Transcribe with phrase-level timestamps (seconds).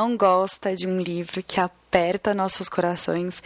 [0.00, 3.42] Não gosta de um livro que aperta nossos corações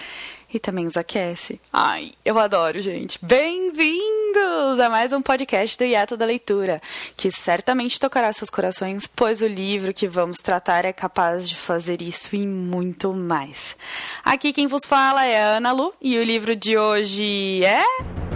[0.53, 1.61] e também os aquece?
[1.73, 3.19] Ai, eu adoro, gente.
[3.21, 6.81] Bem-vindos a mais um podcast do Hiato da Leitura,
[7.17, 12.01] que certamente tocará seus corações, pois o livro que vamos tratar é capaz de fazer
[12.01, 13.75] isso e muito mais.
[14.25, 18.34] Aqui quem vos fala é a Ana Lu e o livro de hoje é.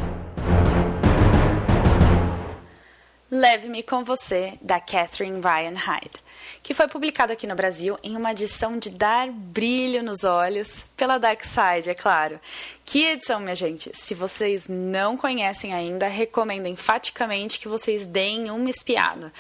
[3.31, 6.29] Leve-me com você, da Catherine Ryan Hyde
[6.63, 11.17] que foi publicado aqui no Brasil em uma edição de dar brilho nos olhos pela
[11.17, 12.39] Dark Side, é claro.
[12.85, 13.91] Que edição, minha gente?
[13.95, 19.33] Se vocês não conhecem ainda, recomendo enfaticamente que vocês deem uma espiada.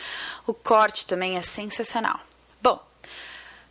[0.46, 2.20] O corte também é sensacional.
[2.62, 2.80] Bom,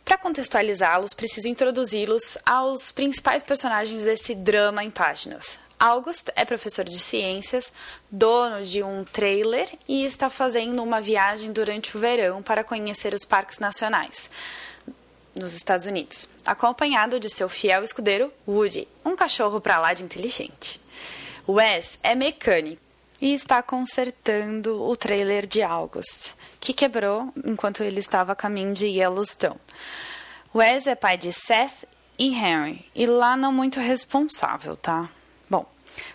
[0.04, 5.58] para contextualizá-los, preciso introduzi-los aos principais personagens desse drama em páginas.
[5.78, 7.72] August é professor de ciências,
[8.10, 13.24] dono de um trailer e está fazendo uma viagem durante o verão para conhecer os
[13.24, 14.28] parques nacionais
[15.36, 20.80] nos Estados Unidos, acompanhado de seu fiel escudeiro Woody, um cachorro para lá de inteligente.
[21.48, 22.82] Wes é mecânico
[23.20, 28.86] e está consertando o trailer de August, que quebrou enquanto ele estava a caminho de
[28.86, 29.60] Yellowstone.
[30.52, 31.84] Wes é pai de Seth
[32.18, 35.08] e Henry, e lá não muito responsável, tá?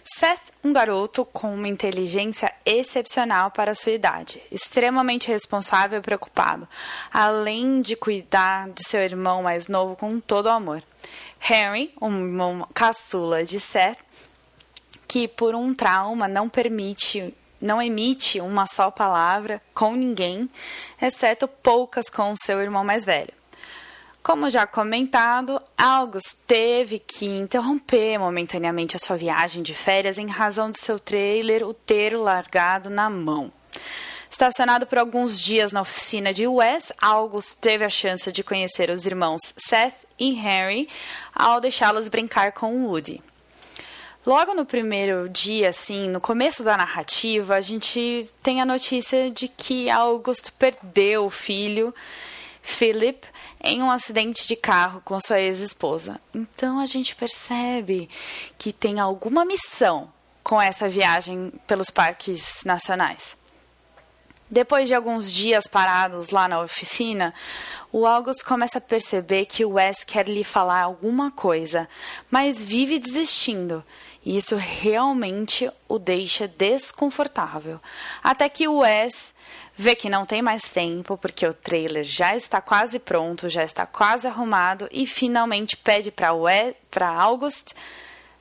[0.03, 6.67] Seth, um garoto com uma inteligência excepcional para sua idade, extremamente responsável e preocupado,
[7.12, 10.84] além de cuidar de seu irmão mais novo com todo o amor.
[11.42, 14.00] Henry, um irmão caçula de Seth,
[15.08, 20.50] que por um trauma não permite não emite uma só palavra com ninguém,
[21.02, 23.34] exceto poucas com seu irmão mais velho.
[24.23, 30.71] Como já comentado, August teve que interromper momentaneamente a sua viagem de férias em razão
[30.71, 33.52] de seu trailer o ter largado na mão.
[34.31, 39.05] Estacionado por alguns dias na oficina de Wes, August teve a chance de conhecer os
[39.05, 40.87] irmãos Seth e Henry
[41.36, 43.21] ao deixá-los brincar com Woody.
[44.25, 49.49] Logo no primeiro dia, assim, no começo da narrativa, a gente tem a notícia de
[49.49, 51.93] que August perdeu o filho,
[52.65, 53.27] Philip,
[53.61, 56.19] em um acidente de carro com sua ex-esposa.
[56.33, 58.09] Então a gente percebe
[58.57, 60.09] que tem alguma missão
[60.41, 63.37] com essa viagem pelos parques nacionais.
[64.49, 67.33] Depois de alguns dias parados lá na oficina,
[67.91, 71.89] o August começa a perceber que o Wes quer lhe falar alguma coisa,
[72.30, 73.83] mas vive desistindo.
[74.23, 77.80] E isso realmente o deixa desconfortável.
[78.23, 79.33] Até que o Wes
[79.76, 83.86] vê que não tem mais tempo, porque o trailer já está quase pronto, já está
[83.86, 87.73] quase arrumado e finalmente pede para August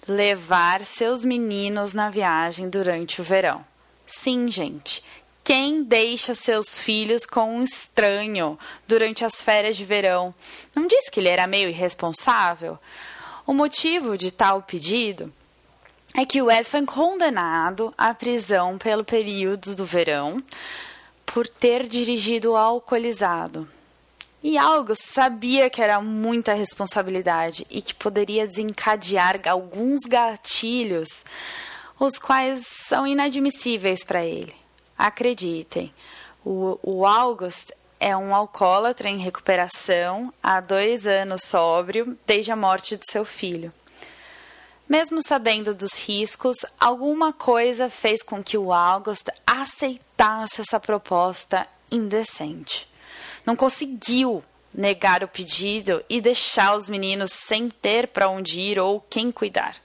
[0.07, 3.65] levar seus meninos na viagem durante o verão.
[4.07, 5.03] Sim, gente.
[5.45, 10.33] Quem deixa seus filhos com um estranho durante as férias de verão?
[10.75, 12.79] Não disse que ele era meio irresponsável?
[13.45, 15.33] O motivo de tal pedido
[16.15, 20.43] é que Wes foi condenado à prisão pelo período do verão
[21.33, 23.69] por ter dirigido alcoolizado.
[24.43, 31.25] E algo sabia que era muita responsabilidade e que poderia desencadear alguns gatilhos,
[31.99, 34.55] os quais são inadmissíveis para ele.
[34.99, 35.95] Acreditem,
[36.45, 37.71] o, o August
[38.01, 43.73] é um alcoólatra em recuperação há dois anos sóbrio desde a morte de seu filho.
[44.93, 52.87] Mesmo sabendo dos riscos, alguma coisa fez com que o August aceitasse essa proposta indecente.
[53.47, 59.01] Não conseguiu negar o pedido e deixar os meninos sem ter para onde ir ou
[59.09, 59.77] quem cuidar.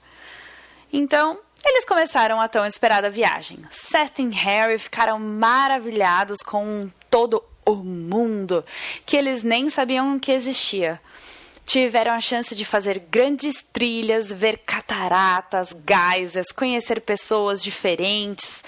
[0.92, 3.60] Então, eles começaram a tão esperada viagem.
[3.70, 8.62] Seth e Harry ficaram maravilhados com todo o mundo
[9.06, 11.00] que eles nem sabiam que existia
[11.68, 18.64] tiveram a chance de fazer grandes trilhas, ver cataratas, geysers, conhecer pessoas diferentes,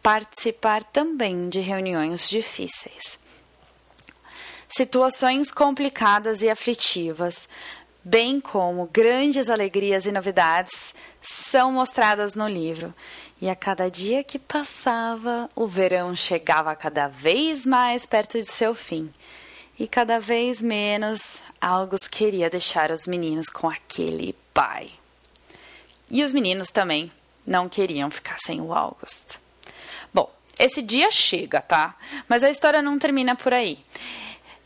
[0.00, 3.18] participar também de reuniões difíceis.
[4.68, 7.48] Situações complicadas e aflitivas,
[8.04, 12.94] bem como grandes alegrias e novidades, são mostradas no livro.
[13.40, 18.76] E a cada dia que passava, o verão chegava cada vez mais perto de seu
[18.76, 19.12] fim
[19.78, 24.90] e cada vez menos August queria deixar os meninos com aquele pai.
[26.10, 27.10] E os meninos também
[27.46, 29.38] não queriam ficar sem o August.
[30.12, 31.96] Bom, esse dia chega, tá?
[32.28, 33.78] Mas a história não termina por aí.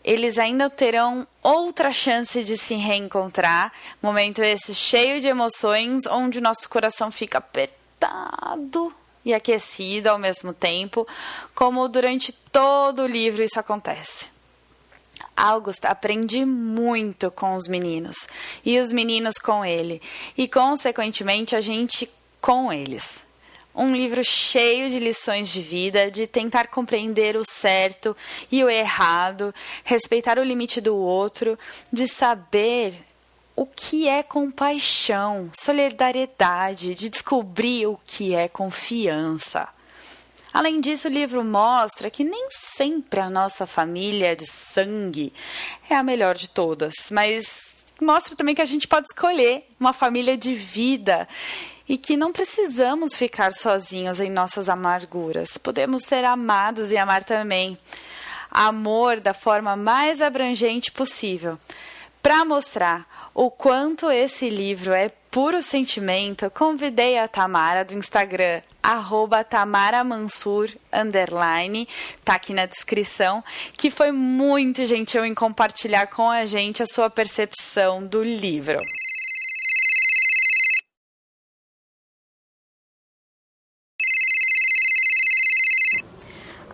[0.05, 6.43] Eles ainda terão outra chance de se reencontrar, momento esse cheio de emoções, onde o
[6.43, 8.94] nosso coração fica apertado
[9.25, 11.06] e aquecido ao mesmo tempo,
[11.54, 14.38] como durante todo o livro isso acontece.
[15.38, 18.26] August aprende muito com os meninos
[18.64, 20.02] e os meninos com ele,
[20.37, 23.23] e consequentemente a gente com eles.
[23.75, 28.17] Um livro cheio de lições de vida, de tentar compreender o certo
[28.50, 29.55] e o errado,
[29.85, 31.56] respeitar o limite do outro,
[31.93, 33.06] de saber
[33.55, 39.69] o que é compaixão, solidariedade, de descobrir o que é confiança.
[40.52, 44.46] Além disso, o livro mostra que nem sempre a nossa família de
[44.78, 45.32] sangue
[45.90, 50.36] é a melhor de todas, mas mostra também que a gente pode escolher uma família
[50.36, 51.28] de vida
[51.88, 55.56] e que não precisamos ficar sozinhos em nossas amarguras.
[55.58, 57.76] Podemos ser amados e amar também.
[58.50, 61.58] Amor da forma mais abrangente possível.
[62.22, 69.44] Para mostrar o quanto esse livro é puro sentimento, convidei a Tamara do Instagram, arroba
[69.44, 71.88] tamaramansur, underline,
[72.25, 73.42] tá aqui na descrição,
[73.76, 78.78] que foi muito gentil em compartilhar com a gente a sua percepção do livro.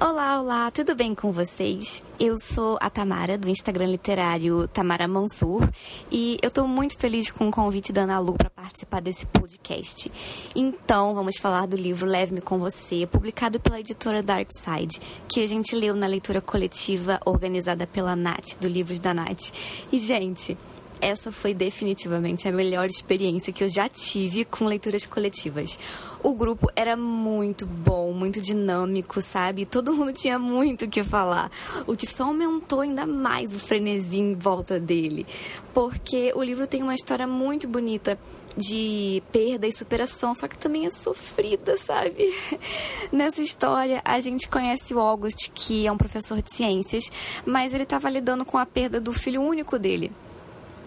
[0.06, 2.02] Olá, olá, tudo bem com vocês?
[2.20, 5.66] Eu sou a Tamara, do Instagram literário Tamara Mansur,
[6.12, 10.12] e eu estou muito feliz com o convite da Ana Lu para participar desse podcast.
[10.54, 15.48] Então, vamos falar do livro Leve-me com Você, publicado pela editora Dark Side, que a
[15.48, 19.52] gente leu na leitura coletiva organizada pela Nath, do Livros da Nath.
[19.90, 20.54] E, gente,
[21.00, 25.78] essa foi definitivamente a melhor experiência que eu já tive com leituras coletivas.
[26.22, 29.66] O grupo era muito bom, muito dinâmico, sabe?
[29.66, 31.50] Todo mundo tinha muito o que falar,
[31.86, 35.26] o que só aumentou ainda mais o frenesi em volta dele.
[35.72, 38.18] Porque o livro tem uma história muito bonita
[38.56, 42.32] de perda e superação, só que também é sofrida, sabe?
[43.10, 47.10] Nessa história, a gente conhece o August, que é um professor de ciências,
[47.44, 50.12] mas ele estava lidando com a perda do filho único dele.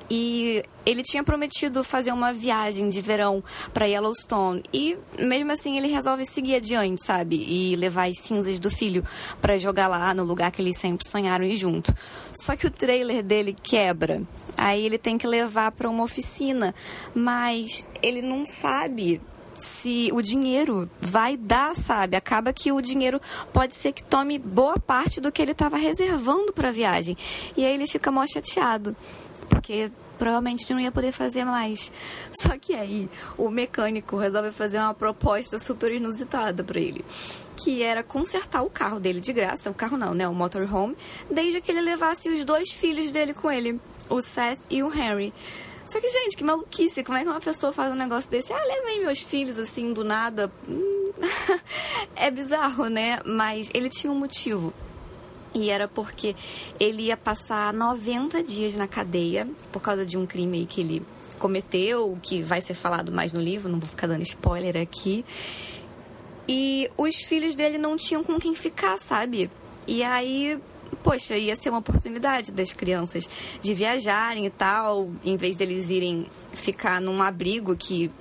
[0.09, 3.44] E ele tinha prometido fazer uma viagem de verão
[3.74, 7.36] para Yellowstone e mesmo assim ele resolve seguir adiante, sabe?
[7.36, 9.04] E levar as cinzas do filho
[9.42, 11.94] para jogar lá no lugar que eles sempre sonharam ir junto.
[12.42, 14.21] Só que o trailer dele quebra.
[14.56, 16.74] Aí ele tem que levar para uma oficina,
[17.13, 19.21] mas ele não sabe
[19.60, 22.15] se o dinheiro vai dar, sabe?
[22.15, 23.19] Acaba que o dinheiro
[23.51, 27.18] pode ser que tome boa parte do que ele estava reservando para a viagem.
[27.56, 28.95] E aí ele fica mó chateado
[29.49, 31.91] porque provavelmente não ia poder fazer mais.
[32.41, 37.05] Só que aí o mecânico resolve fazer uma proposta super inusitada para ele,
[37.55, 40.95] que era consertar o carro dele de graça, o carro não, né, o motorhome,
[41.29, 43.79] desde que ele levasse os dois filhos dele com ele,
[44.09, 45.33] o Seth e o Henry.
[45.88, 47.03] Só que, gente, que maluquice.
[47.03, 48.51] Como é que uma pessoa faz um negócio desse?
[48.51, 50.51] Ah, levei meus filhos assim do nada.
[50.67, 51.13] Hum,
[52.15, 53.19] é bizarro, né?
[53.25, 54.73] Mas ele tinha um motivo.
[55.53, 56.35] E era porque
[56.79, 61.05] ele ia passar 90 dias na cadeia por causa de um crime que ele
[61.38, 65.23] cometeu, que vai ser falado mais no livro, não vou ficar dando spoiler aqui.
[66.47, 69.49] E os filhos dele não tinham com quem ficar, sabe?
[69.85, 70.60] E aí,
[71.03, 73.27] poxa, ia ser uma oportunidade das crianças
[73.62, 78.12] de viajarem e tal, em vez deles irem ficar num abrigo que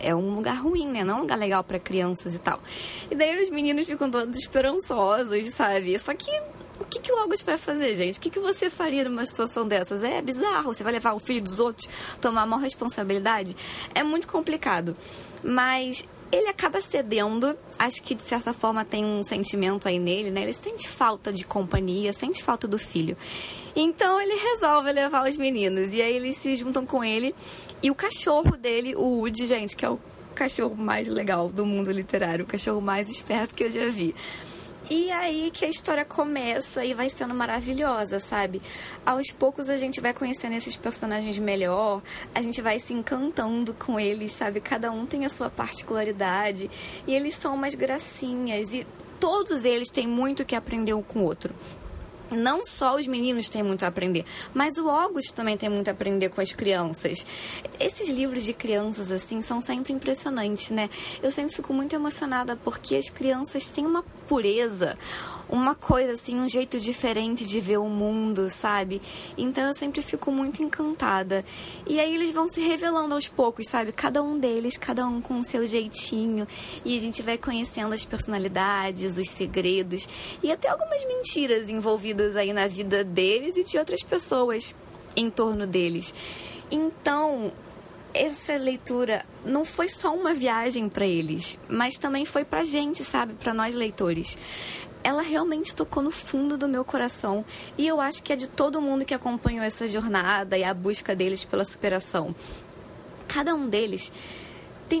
[0.00, 1.04] é um lugar ruim, né?
[1.04, 2.60] Não é um lugar legal para crianças e tal.
[3.10, 5.98] E daí os meninos ficam todos esperançosos, sabe?
[5.98, 6.30] Só que
[6.88, 8.18] que, que o August vai fazer, gente?
[8.18, 10.02] O que, que você faria numa situação dessas?
[10.02, 10.72] É bizarro.
[10.72, 11.88] Você vai levar o filho dos outros,
[12.20, 13.56] tomar a maior responsabilidade?
[13.94, 14.96] É muito complicado.
[15.42, 17.56] Mas ele acaba cedendo.
[17.78, 20.42] Acho que de certa forma tem um sentimento aí nele, né?
[20.42, 23.16] Ele sente falta de companhia, sente falta do filho.
[23.74, 25.92] Então ele resolve levar os meninos.
[25.92, 27.34] E aí eles se juntam com ele.
[27.82, 29.98] E o cachorro dele, o Woody, gente, que é o
[30.34, 34.14] cachorro mais legal do mundo literário, o cachorro mais esperto que eu já vi.
[34.90, 38.62] E aí que a história começa e vai sendo maravilhosa, sabe?
[39.04, 42.02] Aos poucos a gente vai conhecendo esses personagens melhor,
[42.34, 44.60] a gente vai se encantando com eles, sabe?
[44.60, 46.70] Cada um tem a sua particularidade
[47.06, 48.86] e eles são umas gracinhas e
[49.20, 51.54] todos eles têm muito que aprender um com o outro
[52.30, 55.92] não só os meninos têm muito a aprender, mas o August também tem muito a
[55.92, 57.26] aprender com as crianças.
[57.78, 60.88] Esses livros de crianças, assim, são sempre impressionantes, né?
[61.22, 64.98] Eu sempre fico muito emocionada porque as crianças têm uma pureza,
[65.48, 69.00] uma coisa assim, um jeito diferente de ver o mundo, sabe?
[69.36, 71.44] Então eu sempre fico muito encantada.
[71.86, 73.92] E aí eles vão se revelando aos poucos, sabe?
[73.92, 76.46] Cada um deles, cada um com o seu jeitinho.
[76.84, 80.08] E a gente vai conhecendo as personalidades, os segredos
[80.42, 84.74] e até algumas mentiras envolvidas aí na vida deles e de outras pessoas
[85.16, 86.14] em torno deles.
[86.70, 87.50] Então,
[88.14, 93.34] essa leitura não foi só uma viagem para eles, mas também foi pra gente, sabe?
[93.34, 94.38] Para nós leitores.
[95.04, 97.44] Ela realmente tocou no fundo do meu coração
[97.76, 101.14] e eu acho que é de todo mundo que acompanhou essa jornada e a busca
[101.14, 102.34] deles pela superação.
[103.28, 104.12] Cada um deles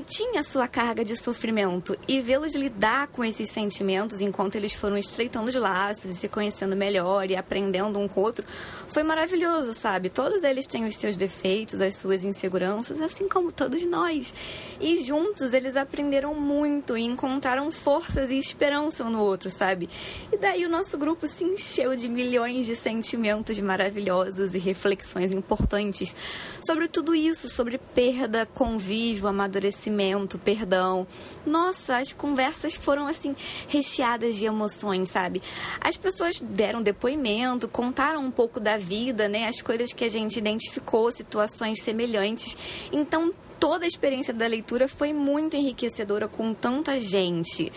[0.08, 5.48] tinha sua carga de sofrimento e vê-los lidar com esses sentimentos enquanto eles foram estreitando
[5.48, 8.44] os laços e se conhecendo melhor e aprendendo um com o outro
[8.88, 10.10] foi maravilhoso, sabe?
[10.10, 14.34] Todos eles têm os seus defeitos, as suas inseguranças, assim como todos nós.
[14.78, 19.88] E juntos eles aprenderam muito e encontraram forças e esperança um no outro, sabe?
[20.30, 26.14] E daí o nosso grupo se encheu de milhões de sentimentos maravilhosos e reflexões importantes
[26.60, 31.06] sobre tudo isso, sobre perda, convívio, amadurecimento agradecimento, perdão.
[31.46, 33.34] Nossa, as conversas foram assim
[33.68, 35.40] recheadas de emoções, sabe?
[35.80, 39.46] As pessoas deram depoimento, contaram um pouco da vida, né?
[39.46, 42.56] As coisas que a gente identificou, situações semelhantes.
[42.92, 47.72] Então, toda a experiência da leitura foi muito enriquecedora com tanta gente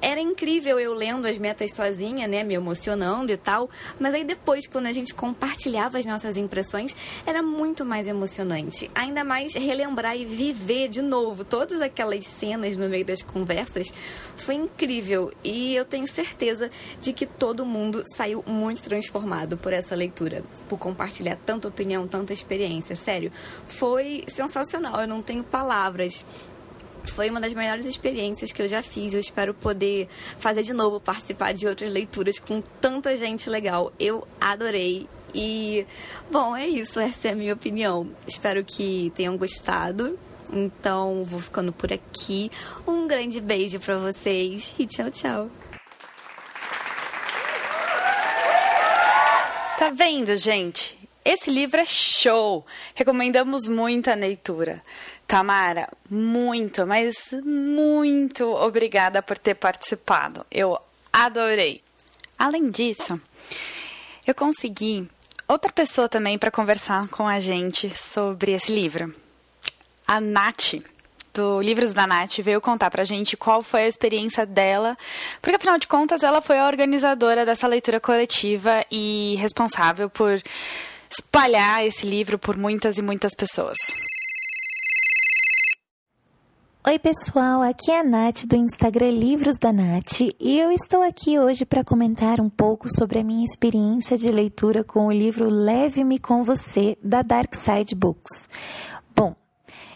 [0.00, 4.66] era incrível eu lendo as metas sozinha, né, me emocionando e tal, mas aí depois,
[4.66, 6.94] quando a gente compartilhava as nossas impressões,
[7.26, 8.90] era muito mais emocionante.
[8.94, 13.92] Ainda mais relembrar e viver de novo todas aquelas cenas no meio das conversas
[14.36, 19.94] foi incrível e eu tenho certeza de que todo mundo saiu muito transformado por essa
[19.94, 22.96] leitura, por compartilhar tanta opinião, tanta experiência.
[22.96, 23.32] Sério,
[23.66, 26.24] foi sensacional, eu não tenho palavras
[27.06, 29.14] foi uma das melhores experiências que eu já fiz.
[29.14, 33.92] Eu espero poder fazer de novo, participar de outras leituras com tanta gente legal.
[33.98, 35.08] Eu adorei.
[35.34, 35.86] E,
[36.30, 36.98] bom, é isso.
[36.98, 38.08] Essa é a minha opinião.
[38.26, 40.18] Espero que tenham gostado.
[40.52, 42.50] Então, vou ficando por aqui.
[42.86, 45.50] Um grande beijo para vocês e tchau, tchau.
[49.78, 50.99] Tá vendo, gente?
[51.32, 52.66] Esse livro é show!
[52.92, 54.82] Recomendamos muito a leitura.
[55.28, 60.44] Tamara, muito, mas muito obrigada por ter participado.
[60.50, 60.76] Eu
[61.12, 61.84] adorei.
[62.36, 63.20] Além disso,
[64.26, 65.08] eu consegui
[65.46, 69.14] outra pessoa também para conversar com a gente sobre esse livro.
[70.08, 70.82] A Nath,
[71.32, 74.98] do Livros da Nath, veio contar para a gente qual foi a experiência dela,
[75.40, 80.42] porque afinal de contas ela foi a organizadora dessa leitura coletiva e responsável por
[81.10, 83.76] espalhar esse livro por muitas e muitas pessoas.
[86.86, 91.38] Oi, pessoal, aqui é a Nath do Instagram Livros da Nath e eu estou aqui
[91.38, 96.18] hoje para comentar um pouco sobre a minha experiência de leitura com o livro Leve-me
[96.18, 98.48] com Você, da Dark Side Books.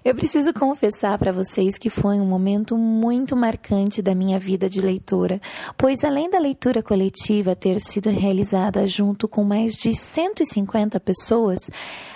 [0.04, 4.82] Eu preciso confessar para vocês que foi um momento muito marcante da minha vida de
[4.82, 5.40] leitora,
[5.78, 11.70] pois além da leitura coletiva ter sido realizada junto com mais de 150 pessoas,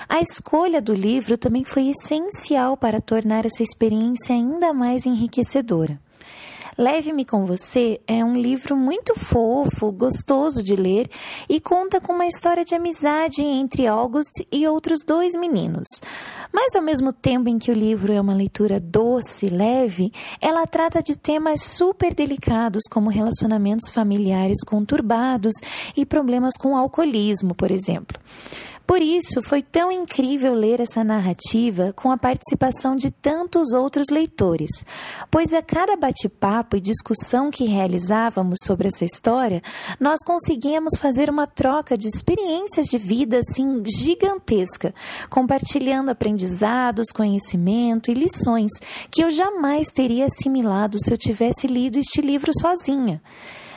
[0.06, 5.98] a escolha do livro também foi essencial para tornar essa experiência ainda mais enriquecedora.
[6.80, 11.10] Leve-me com você é um livro muito fofo, gostoso de ler
[11.48, 15.88] e conta com uma história de amizade entre August e outros dois meninos.
[16.52, 21.02] Mas ao mesmo tempo em que o livro é uma leitura doce, leve, ela trata
[21.02, 25.54] de temas super delicados como relacionamentos familiares conturbados
[25.96, 28.18] e problemas com alcoolismo, por exemplo.
[28.88, 34.82] Por isso, foi tão incrível ler essa narrativa com a participação de tantos outros leitores,
[35.30, 39.62] pois a cada bate-papo e discussão que realizávamos sobre essa história,
[40.00, 44.94] nós conseguíamos fazer uma troca de experiências de vida assim gigantesca,
[45.28, 48.72] compartilhando aprendizados, conhecimento e lições
[49.10, 53.20] que eu jamais teria assimilado se eu tivesse lido este livro sozinha.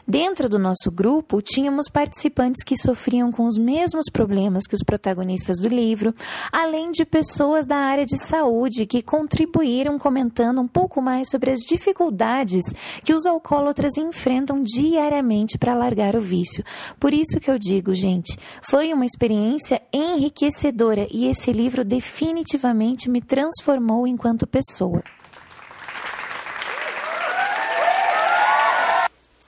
[0.07, 5.59] Dentro do nosso grupo, tínhamos participantes que sofriam com os mesmos problemas que os protagonistas
[5.59, 6.13] do livro,
[6.51, 11.59] além de pessoas da área de saúde que contribuíram comentando um pouco mais sobre as
[11.59, 12.63] dificuldades
[13.03, 16.63] que os alcoólatras enfrentam diariamente para largar o vício.
[16.99, 23.21] Por isso que eu digo, gente, foi uma experiência enriquecedora e esse livro definitivamente me
[23.21, 25.03] transformou enquanto pessoa.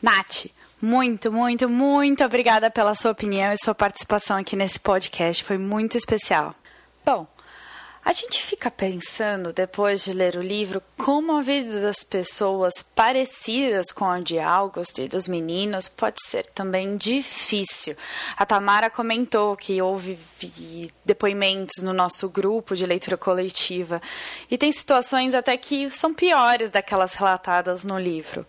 [0.04, 0.48] Nath,
[0.82, 5.42] muito, muito, muito obrigada pela sua opinião e sua participação aqui nesse podcast.
[5.42, 6.54] Foi muito especial.
[7.06, 7.26] Bom,
[8.06, 13.92] a gente fica pensando, depois de ler o livro, como a vida das pessoas parecidas
[13.94, 17.96] com a de August e dos meninos pode ser também difícil.
[18.36, 20.20] A Tamara comentou que houve
[21.06, 24.02] depoimentos no nosso grupo de leitura coletiva
[24.52, 28.46] e tem situações até que são piores daquelas relatadas no livro.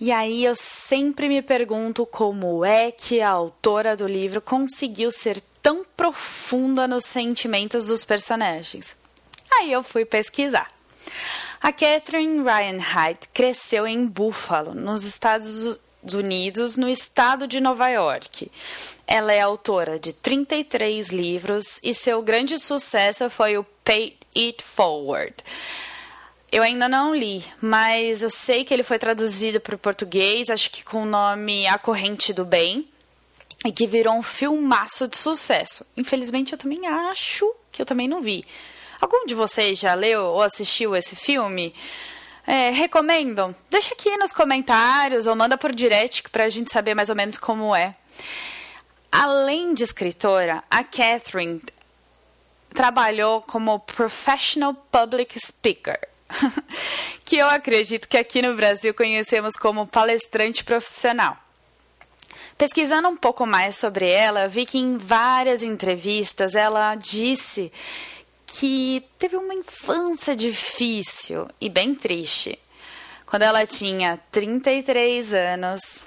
[0.00, 5.42] E aí eu sempre me pergunto como é que a autora do livro conseguiu ser
[5.64, 8.94] tão profunda nos sentimentos dos personagens.
[9.50, 10.70] Aí eu fui pesquisar.
[11.58, 15.78] A Catherine Ryan Hyde cresceu em Buffalo, nos Estados
[16.12, 18.52] Unidos, no estado de Nova York.
[19.06, 25.34] Ela é autora de 33 livros e seu grande sucesso foi o Pay It Forward.
[26.52, 30.70] Eu ainda não li, mas eu sei que ele foi traduzido para o português, acho
[30.70, 32.86] que com o nome A Corrente do Bem,
[33.64, 35.86] e que virou um filmaço de sucesso.
[35.96, 38.44] Infelizmente, eu também acho que eu também não vi.
[39.00, 41.74] Algum de vocês já leu ou assistiu esse filme?
[42.46, 43.54] É, recomendam?
[43.70, 47.38] Deixa aqui nos comentários ou manda por direct para a gente saber mais ou menos
[47.38, 47.96] como é.
[49.10, 51.62] Além de escritora, a Catherine
[52.74, 55.98] trabalhou como professional public speaker,
[57.24, 61.43] que eu acredito que aqui no Brasil conhecemos como palestrante profissional.
[62.56, 67.72] Pesquisando um pouco mais sobre ela, vi que em várias entrevistas ela disse
[68.46, 72.56] que teve uma infância difícil e bem triste.
[73.26, 76.06] Quando ela tinha 33 anos,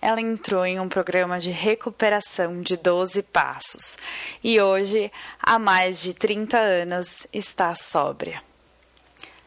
[0.00, 3.98] ela entrou em um programa de recuperação de 12 passos
[4.42, 8.42] e hoje, há mais de 30 anos, está sóbria.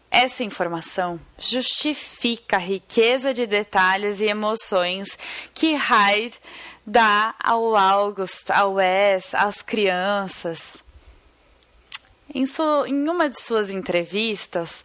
[0.10, 5.18] Essa informação justifica a riqueza de detalhes e emoções
[5.54, 6.40] que Hyde
[6.86, 10.84] dá ao August, ao Wes, às crianças.
[12.34, 14.84] Em, sua, em uma de suas entrevistas,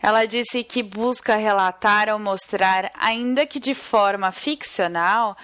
[0.00, 5.36] ela disse que busca relatar ou mostrar, ainda que de forma ficcional,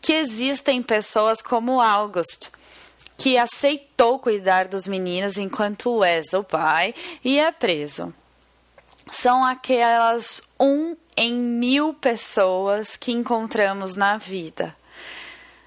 [0.00, 2.48] que existem pessoas como August,
[3.16, 6.94] que aceitou cuidar dos meninos enquanto Wes, o pai,
[7.24, 8.14] ia preso.
[9.12, 14.74] São aquelas um em mil pessoas que encontramos na vida.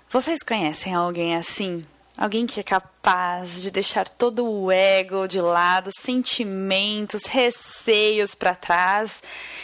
[0.09, 1.85] Vocês conhecem alguém assim?
[2.17, 9.21] Alguém que é capaz de deixar todo o ego de lado, sentimentos, receios para trás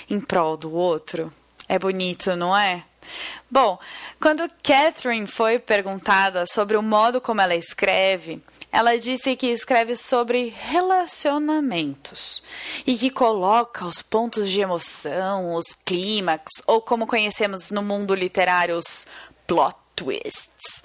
[0.10, 1.32] em prol do outro?
[1.68, 2.84] É bonito, não é?
[3.50, 3.80] Bom,
[4.20, 10.54] quando Catherine foi perguntada sobre o modo como ela escreve, ela disse que escreve sobre
[10.56, 12.44] relacionamentos
[12.86, 18.78] e que coloca os pontos de emoção, os clímax, ou como conhecemos no mundo literário,
[18.78, 19.08] os
[19.48, 20.84] plot twists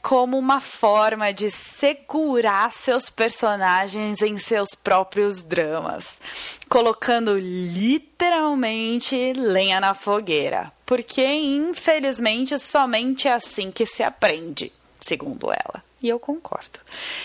[0.00, 6.20] como uma forma de segurar seus personagens em seus próprios dramas,
[6.68, 15.87] colocando literalmente lenha na fogueira, porque infelizmente somente é assim que se aprende, segundo ela.
[16.02, 16.80] E eu concordo.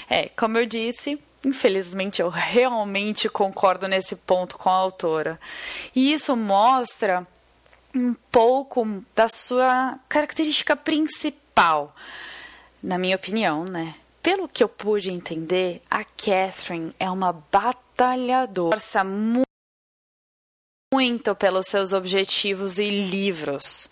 [0.09, 5.39] É, como eu disse, infelizmente eu realmente concordo nesse ponto com a autora.
[5.95, 7.27] E isso mostra
[7.95, 11.95] um pouco da sua característica principal
[12.83, 13.95] na minha opinião, né?
[14.21, 19.45] Pelo que eu pude entender, a Catherine é uma batalhadora, força muito
[21.35, 23.89] pelos seus objetivos e livros.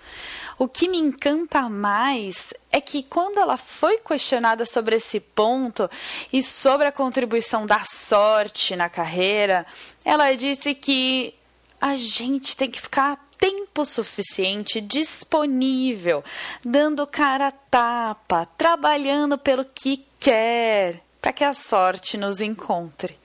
[0.62, 5.89] O que me encanta mais é que quando ela foi questionada sobre esse ponto
[6.32, 9.65] e sobre a contribuição da sorte na carreira,
[10.06, 11.34] ela disse que
[11.82, 16.24] a gente tem que ficar tempo suficiente disponível,
[16.63, 23.17] dando cara a tapa, trabalhando pelo que quer, para que a sorte nos encontre.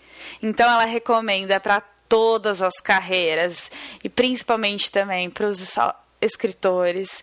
[0.43, 3.71] Então ela recomenda para todas as carreiras
[4.03, 5.61] e principalmente também para os
[6.21, 7.23] escritores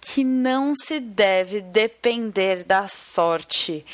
[0.00, 3.84] que não se deve depender da sorte,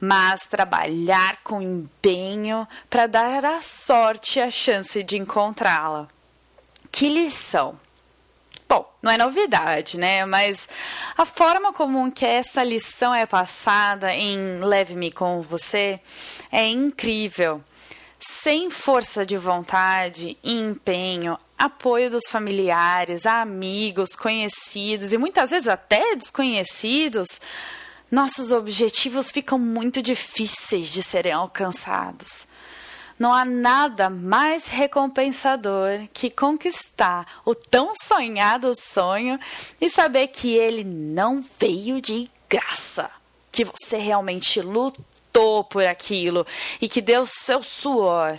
[0.00, 6.08] mas trabalhar com empenho para dar à sorte a chance de encontrá-la.
[6.90, 7.78] Que lição!
[8.68, 10.24] Bom, não é novidade, né?
[10.24, 10.68] Mas
[11.16, 16.00] a forma como que essa lição é passada em Leve-me com você
[16.50, 17.62] é incrível.
[18.24, 26.14] Sem força de vontade e empenho, apoio dos familiares, amigos, conhecidos e muitas vezes até
[26.14, 27.40] desconhecidos,
[28.08, 32.46] nossos objetivos ficam muito difíceis de serem alcançados.
[33.18, 39.36] Não há nada mais recompensador que conquistar o tão sonhado sonho
[39.80, 43.10] e saber que ele não veio de graça,
[43.50, 45.11] que você realmente lutou
[45.64, 46.46] por aquilo
[46.80, 48.38] e que deu seu suor.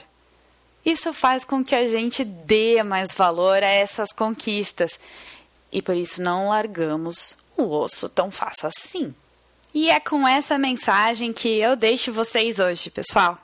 [0.85, 4.99] Isso faz com que a gente dê mais valor a essas conquistas
[5.71, 9.15] e por isso não largamos o osso tão fácil assim.
[9.73, 13.39] E é com essa mensagem que eu deixo vocês hoje, pessoal.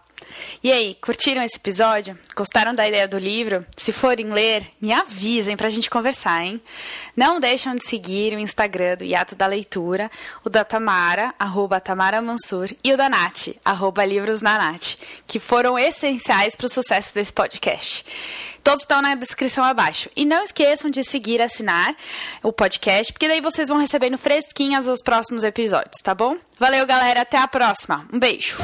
[0.64, 2.18] E aí, curtiram esse episódio?
[2.36, 3.66] Gostaram da ideia do livro?
[3.76, 6.62] Se forem ler, me avisem pra gente conversar, hein?
[7.16, 10.10] Não deixam de seguir o Instagram do Hiato da Leitura,
[10.44, 14.96] o da Tamara, arroba Tamara Mansur, e o da Nath, arroba Livros na Nath,
[15.28, 18.06] que foram essenciais para o sucesso desse podcast.
[18.64, 20.10] Todos estão na descrição abaixo.
[20.16, 21.96] E não esqueçam de seguir assinar
[22.44, 26.38] o podcast, porque daí vocês vão recebendo fresquinhas os próximos episódios, tá bom?
[26.60, 27.22] Valeu, galera.
[27.22, 28.06] Até a próxima.
[28.12, 28.58] Um beijo.